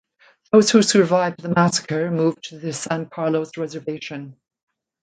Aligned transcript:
Those 0.51 0.71
who 0.71 0.81
survived 0.81 1.41
the 1.43 1.49
massacre 1.53 2.09
moved 2.09 2.45
to 2.45 2.57
the 2.57 2.73
San 2.73 3.05
Carlos 3.05 3.55
Reservation. 3.55 4.35